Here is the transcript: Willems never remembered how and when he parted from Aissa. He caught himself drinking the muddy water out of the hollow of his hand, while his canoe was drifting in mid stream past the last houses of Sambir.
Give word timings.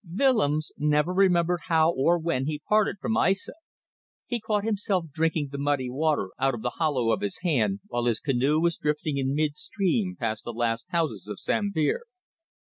Willems 0.11 0.71
never 0.79 1.13
remembered 1.13 1.59
how 1.65 1.93
and 1.93 2.23
when 2.23 2.47
he 2.47 2.57
parted 2.57 2.95
from 2.99 3.15
Aissa. 3.17 3.53
He 4.25 4.39
caught 4.39 4.63
himself 4.63 5.05
drinking 5.13 5.49
the 5.51 5.59
muddy 5.59 5.91
water 5.91 6.31
out 6.39 6.55
of 6.55 6.63
the 6.63 6.71
hollow 6.71 7.11
of 7.11 7.21
his 7.21 7.41
hand, 7.43 7.81
while 7.85 8.05
his 8.05 8.19
canoe 8.19 8.59
was 8.59 8.77
drifting 8.77 9.17
in 9.19 9.35
mid 9.35 9.55
stream 9.55 10.15
past 10.19 10.43
the 10.43 10.53
last 10.53 10.87
houses 10.89 11.27
of 11.27 11.39
Sambir. 11.39 11.99